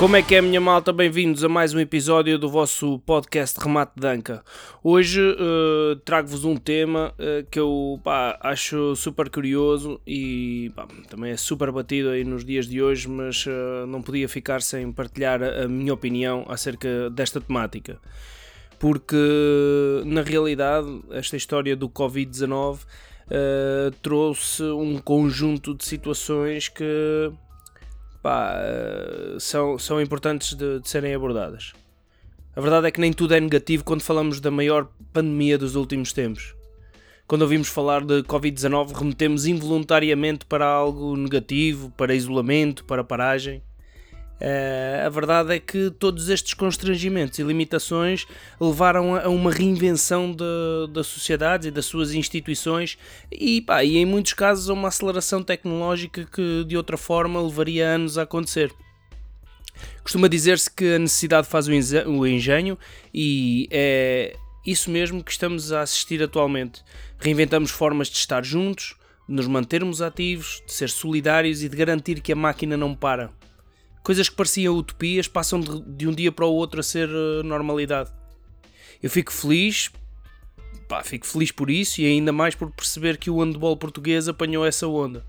Como 0.00 0.16
é 0.16 0.22
que 0.22 0.34
é, 0.34 0.40
minha 0.40 0.62
malta? 0.62 0.94
Bem-vindos 0.94 1.44
a 1.44 1.48
mais 1.48 1.74
um 1.74 1.78
episódio 1.78 2.38
do 2.38 2.48
vosso 2.48 2.98
podcast 3.00 3.60
Remate 3.60 3.92
de 4.00 4.06
Anca. 4.06 4.42
Hoje 4.82 5.20
uh, 5.20 5.94
trago-vos 6.06 6.42
um 6.42 6.56
tema 6.56 7.12
uh, 7.18 7.46
que 7.50 7.60
eu 7.60 8.00
pá, 8.02 8.38
acho 8.40 8.96
super 8.96 9.28
curioso 9.28 10.00
e 10.06 10.72
pá, 10.74 10.88
também 11.10 11.32
é 11.32 11.36
super 11.36 11.70
batido 11.70 12.08
aí 12.08 12.24
nos 12.24 12.46
dias 12.46 12.66
de 12.66 12.80
hoje, 12.80 13.10
mas 13.10 13.44
uh, 13.44 13.86
não 13.86 14.00
podia 14.00 14.26
ficar 14.26 14.62
sem 14.62 14.90
partilhar 14.90 15.42
a, 15.42 15.64
a 15.64 15.68
minha 15.68 15.92
opinião 15.92 16.46
acerca 16.48 17.10
desta 17.10 17.38
temática. 17.38 17.98
Porque, 18.78 20.02
na 20.06 20.22
realidade, 20.22 20.88
esta 21.10 21.36
história 21.36 21.76
do 21.76 21.90
Covid-19 21.90 22.78
trouxe 24.00 24.62
um 24.62 24.96
conjunto 24.96 25.74
de 25.74 25.84
situações 25.84 26.70
que 26.70 27.30
pá, 28.22 28.54
eh, 28.56 29.36
são, 29.38 29.78
são 29.78 30.00
importantes 30.00 30.54
de, 30.54 30.80
de 30.80 30.88
serem 30.88 31.14
abordadas. 31.14 31.72
A 32.54 32.60
verdade 32.60 32.88
é 32.88 32.90
que 32.90 33.00
nem 33.00 33.12
tudo 33.12 33.34
é 33.34 33.40
negativo 33.40 33.84
quando 33.84 34.02
falamos 34.02 34.40
da 34.40 34.50
maior 34.50 34.88
pandemia 35.12 35.56
dos 35.56 35.76
últimos 35.76 36.12
tempos. 36.12 36.54
Quando 37.26 37.42
ouvimos 37.42 37.68
falar 37.68 38.04
de 38.04 38.24
Covid-19, 38.24 38.92
remetemos 38.92 39.46
involuntariamente 39.46 40.44
para 40.44 40.66
algo 40.66 41.16
negativo, 41.16 41.90
para 41.96 42.12
isolamento, 42.12 42.84
para 42.84 43.04
paragem. 43.04 43.62
Uh, 44.40 45.04
a 45.04 45.08
verdade 45.10 45.54
é 45.54 45.58
que 45.58 45.90
todos 45.98 46.30
estes 46.30 46.54
constrangimentos 46.54 47.38
e 47.38 47.42
limitações 47.42 48.26
levaram 48.58 49.14
a, 49.14 49.28
uma 49.28 49.52
reinvenção 49.52 50.32
de, 50.32 50.90
da 50.90 51.04
sociedade 51.04 51.68
e 51.68 51.70
das 51.70 51.84
suas 51.84 52.14
instituições 52.14 52.96
e, 53.30 53.60
pá, 53.60 53.84
e, 53.84 53.98
em 53.98 54.06
muitos 54.06 54.32
casos, 54.32 54.70
a 54.70 54.72
uma 54.72 54.88
aceleração 54.88 55.42
tecnológica 55.42 56.24
que 56.24 56.64
de 56.66 56.74
outra 56.74 56.96
forma 56.96 57.38
levaria 57.42 57.86
anos 57.86 58.16
a 58.16 58.22
acontecer. 58.22 58.72
Costuma 60.02 60.26
dizer-se 60.26 60.70
que 60.70 60.94
a 60.94 60.98
necessidade 60.98 61.46
faz 61.46 61.68
o 61.68 62.26
engenho 62.26 62.78
e 63.12 63.68
é 63.70 64.36
isso 64.64 64.90
mesmo 64.90 65.22
que 65.22 65.32
estamos 65.32 65.70
a 65.70 65.82
assistir 65.82 66.22
atualmente. 66.22 66.82
Reinventamos 67.18 67.70
formas 67.70 68.08
de 68.08 68.16
estar 68.16 68.42
juntos, 68.42 68.96
de 69.28 69.34
nos 69.34 69.46
mantermos 69.46 70.00
ativos, 70.00 70.62
de 70.66 70.72
ser 70.72 70.88
solidários 70.88 71.62
e 71.62 71.68
de 71.68 71.76
garantir 71.76 72.22
que 72.22 72.32
a 72.32 72.36
máquina 72.36 72.74
não 72.74 72.94
para 72.94 73.38
coisas 74.10 74.28
que 74.28 74.34
pareciam 74.34 74.74
utopias 74.74 75.28
passam 75.28 75.60
de, 75.60 75.82
de 75.82 76.08
um 76.08 76.10
dia 76.10 76.32
para 76.32 76.44
o 76.44 76.52
outro 76.52 76.80
a 76.80 76.82
ser 76.82 77.08
uh, 77.08 77.44
normalidade. 77.44 78.10
Eu 79.00 79.08
fico 79.08 79.32
feliz, 79.32 79.88
pá, 80.88 81.04
fico 81.04 81.24
feliz 81.24 81.52
por 81.52 81.70
isso 81.70 82.00
e 82.00 82.06
ainda 82.06 82.32
mais 82.32 82.56
por 82.56 82.72
perceber 82.72 83.18
que 83.18 83.30
o 83.30 83.38
handball 83.38 83.76
português 83.76 84.26
apanhou 84.26 84.66
essa 84.66 84.88
onda. 84.88 85.24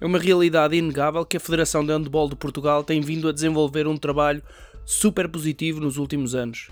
É 0.00 0.06
uma 0.06 0.18
realidade 0.18 0.74
inegável 0.74 1.26
que 1.26 1.36
a 1.36 1.40
Federação 1.40 1.84
de 1.84 1.92
Handball 1.92 2.30
de 2.30 2.36
Portugal 2.36 2.82
tem 2.82 3.02
vindo 3.02 3.28
a 3.28 3.32
desenvolver 3.32 3.86
um 3.86 3.98
trabalho 3.98 4.42
super 4.86 5.28
positivo 5.28 5.78
nos 5.78 5.98
últimos 5.98 6.34
anos. 6.34 6.70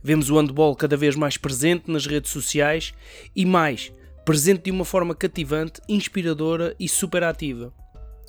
Vemos 0.00 0.30
o 0.30 0.38
handball 0.38 0.76
cada 0.76 0.96
vez 0.96 1.16
mais 1.16 1.36
presente 1.36 1.90
nas 1.90 2.06
redes 2.06 2.30
sociais 2.30 2.94
e 3.34 3.44
mais, 3.44 3.92
presente 4.24 4.62
de 4.62 4.70
uma 4.70 4.84
forma 4.84 5.12
cativante, 5.12 5.80
inspiradora 5.88 6.72
e 6.78 6.88
super 6.88 7.24
ativa. 7.24 7.74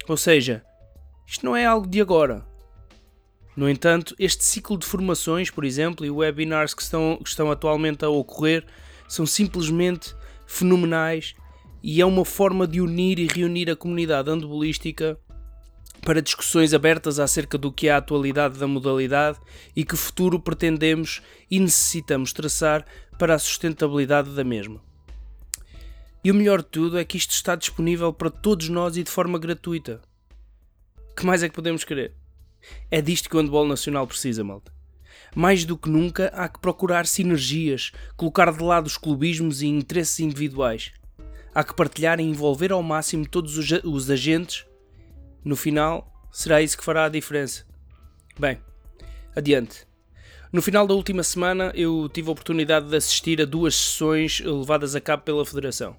Ou 0.07 0.17
seja, 0.17 0.63
isto 1.25 1.45
não 1.45 1.55
é 1.55 1.65
algo 1.65 1.87
de 1.87 2.01
agora. 2.01 2.45
No 3.55 3.69
entanto, 3.69 4.15
este 4.17 4.43
ciclo 4.43 4.77
de 4.77 4.85
formações, 4.85 5.51
por 5.51 5.63
exemplo, 5.63 6.05
e 6.05 6.09
webinars 6.09 6.73
que 6.73 6.81
estão, 6.81 7.19
que 7.21 7.29
estão 7.29 7.51
atualmente 7.51 8.03
a 8.03 8.09
ocorrer, 8.09 8.65
são 9.07 9.25
simplesmente 9.25 10.15
fenomenais 10.47 11.35
e 11.81 12.01
é 12.01 12.05
uma 12.05 12.25
forma 12.25 12.65
de 12.65 12.81
unir 12.81 13.19
e 13.19 13.27
reunir 13.27 13.69
a 13.69 13.75
comunidade 13.75 14.29
andebolística 14.29 15.19
para 16.01 16.21
discussões 16.21 16.73
abertas 16.73 17.19
acerca 17.19 17.57
do 17.57 17.71
que 17.71 17.87
é 17.87 17.91
a 17.91 17.97
atualidade 17.97 18.57
da 18.57 18.67
modalidade 18.67 19.39
e 19.75 19.85
que 19.85 19.95
futuro 19.95 20.39
pretendemos 20.39 21.21
e 21.49 21.59
necessitamos 21.59 22.33
traçar 22.33 22.85
para 23.19 23.35
a 23.35 23.39
sustentabilidade 23.39 24.31
da 24.31 24.43
mesma. 24.43 24.81
E 26.23 26.31
o 26.31 26.35
melhor 26.35 26.61
de 26.61 26.69
tudo 26.69 26.97
é 26.97 27.05
que 27.05 27.17
isto 27.17 27.31
está 27.31 27.55
disponível 27.55 28.11
para 28.11 28.29
todos 28.29 28.67
nós 28.69 28.97
e 28.97 29.03
de 29.03 29.11
forma 29.11 29.37
gratuita 29.37 30.01
que 31.15 31.25
mais 31.25 31.43
é 31.43 31.49
que 31.49 31.55
podemos 31.55 31.83
querer? 31.83 32.15
É 32.89 33.01
disto 33.01 33.29
que 33.29 33.35
o 33.35 33.39
handball 33.39 33.67
nacional 33.67 34.07
precisa, 34.07 34.43
malta. 34.43 34.71
Mais 35.35 35.65
do 35.65 35.77
que 35.77 35.89
nunca 35.89 36.27
há 36.27 36.47
que 36.47 36.59
procurar 36.59 37.05
sinergias, 37.05 37.91
colocar 38.15 38.51
de 38.51 38.63
lado 38.63 38.87
os 38.87 38.97
clubismos 38.97 39.61
e 39.61 39.67
interesses 39.67 40.19
individuais. 40.19 40.91
Há 41.53 41.63
que 41.63 41.75
partilhar 41.75 42.19
e 42.19 42.23
envolver 42.23 42.71
ao 42.71 42.81
máximo 42.81 43.27
todos 43.27 43.57
os, 43.57 43.69
os 43.83 44.09
agentes. 44.09 44.65
No 45.43 45.55
final, 45.55 46.11
será 46.31 46.61
isso 46.61 46.77
que 46.77 46.83
fará 46.83 47.05
a 47.05 47.09
diferença. 47.09 47.65
Bem, 48.39 48.59
adiante. 49.35 49.85
No 50.51 50.61
final 50.61 50.85
da 50.85 50.93
última 50.93 51.23
semana, 51.23 51.71
eu 51.75 52.07
tive 52.13 52.29
a 52.29 52.31
oportunidade 52.31 52.87
de 52.87 52.95
assistir 52.95 53.41
a 53.41 53.45
duas 53.45 53.75
sessões 53.75 54.39
levadas 54.39 54.95
a 54.95 55.01
cabo 55.01 55.23
pela 55.23 55.45
Federação. 55.45 55.95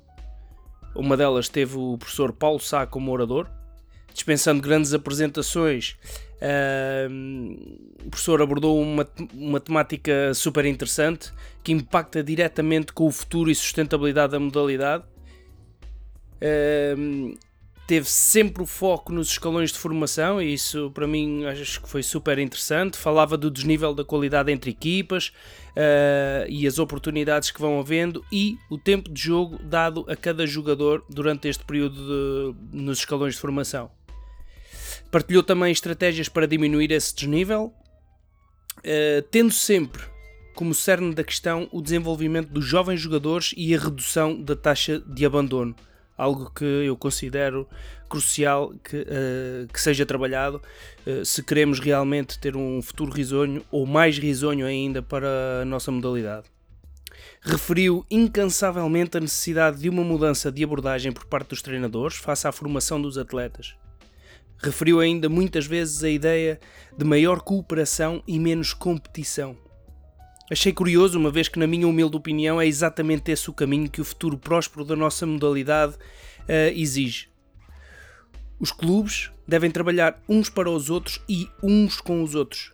Uma 0.95 1.17
delas 1.17 1.49
teve 1.49 1.77
o 1.77 1.99
professor 1.99 2.33
Paulo 2.33 2.61
Sá 2.61 2.87
como 2.87 3.11
orador, 3.11 3.51
dispensando 4.15 4.63
grandes 4.63 4.95
apresentações, 4.95 5.97
o 8.05 8.11
professor 8.11 8.41
abordou 8.41 8.81
uma, 8.81 9.07
uma 9.35 9.61
temática 9.61 10.33
super 10.33 10.65
interessante 10.65 11.33
que 11.63 11.73
impacta 11.73 12.23
diretamente 12.23 12.93
com 12.93 13.07
o 13.07 13.11
futuro 13.11 13.51
e 13.51 13.55
sustentabilidade 13.55 14.33
da 14.33 14.41
modalidade. 14.41 15.05
Teve 17.87 18.09
sempre 18.09 18.63
o 18.63 18.67
foco 18.67 19.13
nos 19.13 19.29
escalões 19.29 19.71
de 19.71 19.79
formação 19.79 20.41
e 20.41 20.55
isso 20.55 20.91
para 20.93 21.07
mim 21.07 21.45
acho 21.45 21.83
que 21.83 21.89
foi 21.89 22.03
super 22.03 22.39
interessante. 22.39 22.97
Falava 22.97 23.37
do 23.37 23.51
desnível 23.51 23.93
da 23.93 24.03
qualidade 24.03 24.51
entre 24.51 24.71
equipas 24.71 25.29
uh, 25.29 26.49
e 26.49 26.67
as 26.67 26.79
oportunidades 26.79 27.51
que 27.51 27.61
vão 27.61 27.79
havendo 27.79 28.25
e 28.33 28.57
o 28.71 28.79
tempo 28.79 29.11
de 29.11 29.21
jogo 29.21 29.59
dado 29.63 30.07
a 30.09 30.17
cada 30.17 30.47
jogador 30.47 31.05
durante 31.11 31.47
este 31.47 31.63
período 31.63 32.55
de, 32.73 32.77
nos 32.79 33.01
escalões 33.01 33.35
de 33.35 33.41
formação. 33.41 33.91
Partilhou 35.15 35.45
também 35.45 35.71
estratégias 35.71 36.29
para 36.29 36.45
diminuir 36.45 36.91
esse 36.91 37.15
desnível, 37.15 37.73
uh, 38.79 39.23
tendo 39.31 39.53
sempre 39.53 40.03
como 40.57 40.75
cerne 40.75 41.15
da 41.15 41.23
questão 41.23 41.69
o 41.71 41.81
desenvolvimento 41.81 42.49
dos 42.49 42.65
jovens 42.65 42.99
jogadores 43.01 43.55
e 43.57 43.73
a 43.77 43.79
redução 43.79 44.43
da 44.43 44.57
taxa 44.57 44.99
de 44.99 45.25
abandono. 45.25 45.73
Algo 46.19 46.51
que 46.51 46.65
eu 46.65 46.97
considero 46.97 47.69
crucial 48.09 48.75
que, 48.83 49.03
uh, 49.03 49.73
que 49.73 49.81
seja 49.81 50.05
trabalhado 50.05 50.61
uh, 51.07 51.25
se 51.25 51.45
queremos 51.45 51.79
realmente 51.79 52.37
ter 52.41 52.57
um 52.57 52.83
futuro 52.83 53.13
risonho 53.13 53.65
ou 53.71 53.87
mais 53.87 54.19
risonho 54.19 54.67
ainda 54.67 55.01
para 55.01 55.61
a 55.63 55.65
nossa 55.65 55.93
modalidade 55.93 56.49
referiu 57.41 58.05
incansavelmente 58.11 59.17
a 59.17 59.21
necessidade 59.21 59.79
de 59.79 59.89
uma 59.89 60.03
mudança 60.03 60.51
de 60.51 60.65
abordagem 60.65 61.13
por 61.13 61.25
parte 61.27 61.51
dos 61.51 61.63
treinadores 61.63 62.17
face 62.17 62.49
à 62.49 62.53
formação 62.53 63.01
dos 63.01 63.17
atletas. 63.17 63.77
Referiu 64.59 65.01
ainda 65.01 65.29
muitas 65.29 65.67
vezes 65.67 66.03
a 66.03 66.09
ideia 66.09 66.59
de 66.97 67.05
maior 67.05 67.41
cooperação 67.41 68.23
e 68.27 68.39
menos 68.39 68.73
competição. 68.73 69.57
Achei 70.51 70.73
curioso, 70.73 71.19
uma 71.19 71.31
vez 71.31 71.49
que, 71.49 71.59
na 71.59 71.67
minha 71.67 71.89
humilde 71.89 72.17
opinião, 72.17 72.61
é 72.61 72.67
exatamente 72.67 73.31
esse 73.31 73.49
o 73.49 73.53
caminho 73.55 73.91
que 73.91 74.01
o 74.01 74.05
futuro 74.05 74.37
próspero 74.37 74.85
da 74.85 74.95
nossa 74.95 75.25
modalidade 75.27 75.95
uh, 75.95 76.71
exige. 76.75 77.29
Os 78.61 78.71
clubes 78.71 79.31
devem 79.49 79.71
trabalhar 79.71 80.23
uns 80.29 80.49
para 80.49 80.71
os 80.71 80.91
outros 80.91 81.21
e 81.29 81.49
uns 81.63 82.01
com 82.01 82.23
os 82.23 82.35
outros. 82.35 82.73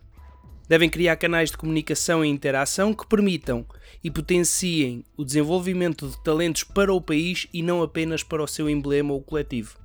Devem 0.67 0.89
criar 0.89 1.17
canais 1.17 1.51
de 1.51 1.57
comunicação 1.57 2.23
e 2.23 2.29
interação 2.29 2.93
que 2.93 3.07
permitam 3.07 3.65
e 4.03 4.11
potenciem 4.11 5.03
o 5.17 5.25
desenvolvimento 5.25 6.07
de 6.07 6.23
talentos 6.23 6.63
para 6.63 6.93
o 6.93 7.01
país 7.01 7.47
e 7.53 7.61
não 7.61 7.81
apenas 7.81 8.23
para 8.23 8.43
o 8.43 8.47
seu 8.47 8.69
emblema 8.69 9.13
ou 9.13 9.21
coletivo. 9.21 9.80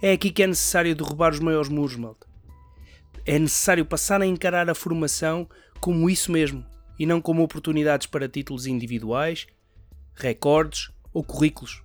É 0.00 0.12
aqui 0.12 0.30
que 0.30 0.44
é 0.44 0.46
necessário 0.46 0.94
derrubar 0.94 1.32
os 1.32 1.40
maiores 1.40 1.68
muros, 1.68 1.96
malta. 1.96 2.26
É 3.26 3.36
necessário 3.36 3.84
passar 3.84 4.22
a 4.22 4.26
encarar 4.26 4.70
a 4.70 4.74
formação 4.74 5.48
como 5.80 6.08
isso 6.08 6.30
mesmo 6.30 6.64
e 6.98 7.04
não 7.04 7.20
como 7.20 7.42
oportunidades 7.42 8.06
para 8.06 8.28
títulos 8.28 8.66
individuais, 8.66 9.46
recordes 10.14 10.90
ou 11.12 11.24
currículos. 11.24 11.82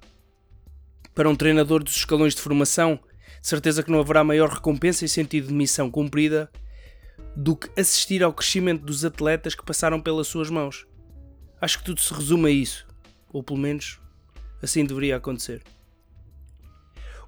Para 1.16 1.30
um 1.30 1.36
treinador 1.36 1.84
dos 1.84 1.96
escalões 1.96 2.36
de 2.36 2.42
formação, 2.42 3.00
certeza 3.42 3.82
que 3.82 3.92
não 3.92 4.00
haverá 4.00 4.24
maior 4.24 4.50
recompensa 4.50 5.06
e 5.06 5.10
sentido 5.10 5.48
de 5.48 5.54
missão 5.54 5.90
cumprida 5.90 6.52
do 7.36 7.56
que 7.56 7.70
assistir 7.80 8.24
ao 8.24 8.34
crescimento 8.34 8.84
dos 8.84 9.04
atletas 9.04 9.56
que 9.56 9.66
passaram 9.66 10.00
pelas 10.00 10.28
suas 10.28 10.52
mãos. 10.52 10.86
Acho 11.60 11.80
que 11.80 11.86
tudo 11.86 12.00
se 12.00 12.14
resume 12.14 12.48
a 12.48 12.52
isso, 12.52 12.88
ou 13.32 13.44
pelo 13.44 13.60
menos 13.60 14.00
assim 14.62 14.86
deveria 14.86 15.18
acontecer. 15.18 15.64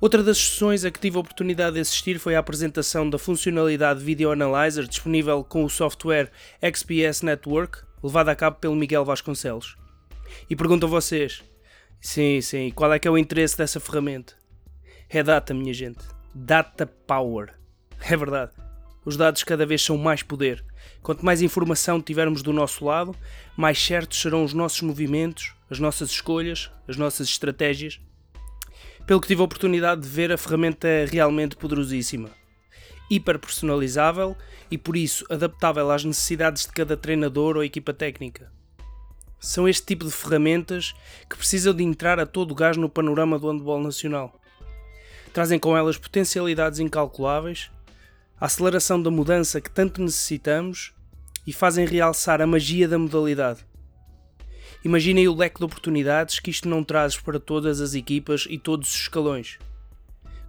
Outra 0.06 0.22
das 0.22 0.38
sessões 0.38 0.86
a 0.86 0.92
que 0.92 1.00
tive 1.00 1.18
a 1.18 1.20
oportunidade 1.20 1.74
de 1.74 1.80
assistir 1.80 2.20
foi 2.20 2.36
a 2.36 2.40
apresentação 2.40 3.10
da 3.10 3.18
funcionalidade 3.18 4.04
Video 4.04 4.32
Analyzer 4.32 4.88
disponível 4.88 5.44
com 5.44 5.64
o 5.64 5.70
software 5.70 6.32
XPS 6.62 7.24
Network, 7.24 7.80
levada 8.04 8.32
a 8.32 8.36
cabo 8.36 8.58
pelo 8.58 8.76
Miguel 8.76 9.04
Vasconcelos. 9.04 9.76
E 10.48 10.56
pergunto 10.56 10.86
a 10.86 10.90
vocês: 10.90 11.42
sim, 12.00 12.40
sim, 12.40 12.70
qual 12.70 12.94
é 12.94 13.00
que 13.00 13.08
é 13.08 13.12
o 13.12 13.18
interesse 13.18 13.58
dessa 13.58 13.80
ferramenta? 13.80 14.36
É 15.10 15.24
data, 15.24 15.56
minha 15.56 15.74
gente. 15.74 16.06
Data 16.36 16.86
Power. 16.86 17.56
É 18.08 18.16
verdade. 18.16 18.52
Os 19.04 19.18
dados 19.18 19.44
cada 19.44 19.66
vez 19.66 19.82
são 19.82 19.98
mais 19.98 20.22
poder. 20.22 20.64
Quanto 21.02 21.26
mais 21.26 21.42
informação 21.42 22.00
tivermos 22.00 22.44
do 22.44 22.54
nosso 22.54 22.86
lado, 22.86 23.16
mais 23.58 23.84
certos 23.84 24.22
serão 24.22 24.44
os 24.44 24.54
nossos 24.54 24.84
movimentos, 24.84 25.56
as 25.68 25.80
nossas 25.80 26.12
escolhas, 26.12 26.70
as 26.88 26.96
nossas 26.96 27.28
estratégias. 27.28 28.00
Pelo 29.06 29.22
que 29.22 29.28
tive 29.28 29.42
a 29.42 29.46
oportunidade 29.46 30.02
de 30.02 30.08
ver, 30.08 30.32
a 30.32 30.38
ferramenta 30.38 30.88
é 30.88 31.06
realmente 31.06 31.56
poderosíssima. 31.56 32.32
Hiper 33.10 33.38
personalizável 33.38 34.36
e 34.72 34.80
por 34.80 34.98
isso 34.98 35.24
adaptável 35.30 35.92
às 35.92 36.04
necessidades 36.04 36.64
de 36.64 36.72
cada 36.72 36.98
treinador 36.98 37.56
ou 37.56 37.64
equipa 37.64 37.94
técnica. 37.94 38.52
São 39.40 39.70
este 39.70 39.86
tipo 39.86 40.06
de 40.06 40.12
ferramentas 40.12 40.96
que 41.30 41.38
precisam 41.38 41.72
de 41.72 41.84
entrar 41.84 42.20
a 42.20 42.26
todo 42.26 42.56
gás 42.56 42.78
no 42.78 42.90
panorama 42.90 43.38
do 43.38 43.48
handball 43.52 43.80
nacional. 43.80 44.42
Trazem 45.32 45.60
com 45.60 45.78
elas 45.78 45.98
potencialidades 45.98 46.80
incalculáveis, 46.80 47.70
a 48.40 48.48
aceleração 48.48 49.00
da 49.00 49.12
mudança 49.12 49.62
que 49.62 49.70
tanto 49.70 50.02
necessitamos 50.02 50.96
e 51.46 51.54
fazem 51.54 51.86
realçar 51.86 52.42
a 52.42 52.48
magia 52.48 52.88
da 52.88 52.98
modalidade. 52.98 53.64
Imaginem 54.86 55.28
o 55.28 55.34
leque 55.34 55.58
de 55.58 55.66
oportunidades 55.66 56.40
que 56.40 56.52
isto 56.52 56.70
não 56.70 56.84
traz 56.84 57.18
para 57.18 57.40
todas 57.40 57.82
as 57.82 57.96
equipas 57.96 58.46
e 58.48 58.60
todos 58.60 58.88
os 58.88 59.02
escalões. 59.02 59.58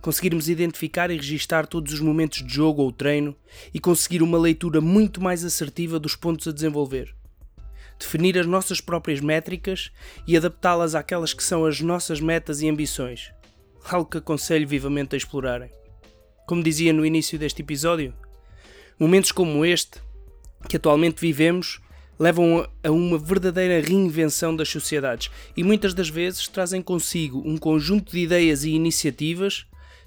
Conseguirmos 0.03 0.51
identificar 0.51 1.11
e 1.11 1.17
registar 1.17 1.67
todos 1.67 1.95
os 1.95 2.01
momentos 2.01 2.43
de 2.47 2.53
jogo 2.53 2.83
ou 2.83 2.93
treino 2.93 3.35
e 3.73 3.81
conseguir 3.81 4.23
uma 4.23 4.37
leitura 4.37 4.79
muito 4.79 5.23
mais 5.23 5.43
assertiva 5.43 5.99
dos 5.99 6.15
pontos 6.15 6.47
a 6.47 6.53
desenvolver. 6.53 7.17
Definir 7.99 8.39
as 8.39 8.45
nossas 8.45 8.79
próprias 8.79 9.23
métricas 9.23 9.91
e 10.27 10.37
adaptá-las 10.37 10.95
àquelas 10.95 11.33
que 11.33 11.43
são 11.43 11.65
as 11.65 11.81
nossas 11.81 12.21
metas 12.21 12.61
e 12.61 12.69
ambições. 12.69 13.33
Algo 13.89 14.11
que 14.11 14.19
aconselho 14.19 14.69
vivamente 14.69 15.15
a 15.15 15.17
explorarem. 15.17 15.71
Como 16.47 16.63
dizia 16.63 16.93
no 16.93 17.07
início 17.07 17.39
deste 17.39 17.63
episódio, 17.63 18.13
momentos 19.01 19.33
como 19.33 19.65
este, 19.65 19.99
que 20.69 20.77
atualmente 20.77 21.23
vivemos, 21.23 21.81
levam 22.19 22.69
a 22.83 22.91
uma 22.91 23.19
verdadeira 23.19 23.87
reinvenção 23.87 24.55
das 24.55 24.69
sociedades 24.69 25.31
e 25.57 25.63
muitas 25.63 25.93
das 25.95 26.09
vezes 26.09 26.49
trazem 26.49 26.81
consigo 26.81 27.43
um 27.45 27.57
conjunto 27.57 28.13
de 28.13 28.21
ideias 28.21 28.65
e 28.65 28.71
iniciativas 28.71 29.67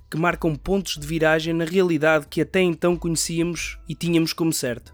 que 0.10 0.18
marcam 0.18 0.56
pontos 0.56 0.98
de 0.98 1.06
viragem 1.06 1.54
na 1.54 1.66
realidade 1.66 2.28
que 2.28 2.42
até 2.42 2.62
então 2.62 2.98
conhecíamos 2.98 3.78
e 3.88 3.94
tínhamos 3.94 4.34
como 4.34 4.52
certa. 4.52 4.92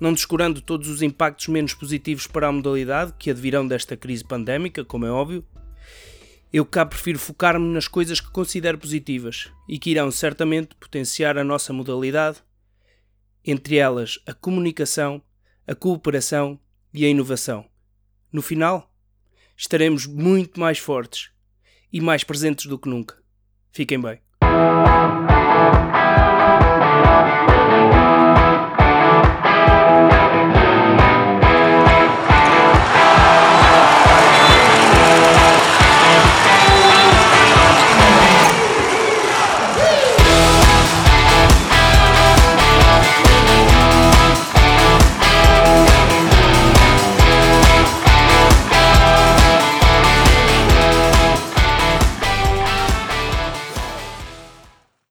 Não 0.00 0.12
descurando 0.12 0.60
todos 0.60 0.88
os 0.88 1.02
impactos 1.02 1.48
menos 1.48 1.74
positivos 1.74 2.26
para 2.26 2.48
a 2.48 2.52
modalidade 2.52 3.12
que 3.18 3.30
advirão 3.30 3.66
desta 3.66 3.96
crise 3.96 4.24
pandémica, 4.24 4.84
como 4.84 5.06
é 5.06 5.10
óbvio, 5.10 5.44
eu 6.52 6.64
cá 6.64 6.86
prefiro 6.86 7.18
focar-me 7.18 7.66
nas 7.72 7.88
coisas 7.88 8.20
que 8.20 8.30
considero 8.30 8.78
positivas 8.78 9.50
e 9.68 9.78
que 9.78 9.90
irão 9.90 10.10
certamente 10.10 10.74
potenciar 10.76 11.36
a 11.36 11.42
nossa 11.44 11.72
modalidade, 11.72 12.38
entre 13.44 13.76
elas 13.76 14.20
a 14.26 14.32
comunicação, 14.32 15.20
a 15.66 15.74
cooperação 15.74 16.58
e 16.92 17.04
a 17.04 17.08
inovação. 17.08 17.64
No 18.32 18.42
final, 18.42 18.92
estaremos 19.56 20.06
muito 20.06 20.60
mais 20.60 20.78
fortes 20.78 21.30
e 21.92 22.00
mais 22.00 22.24
presentes 22.24 22.66
do 22.66 22.78
que 22.78 22.88
nunca. 22.88 23.22
Fiquem 23.72 24.00
bem. 24.00 24.20